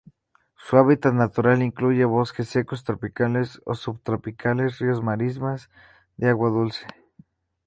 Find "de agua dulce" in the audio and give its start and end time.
6.17-6.87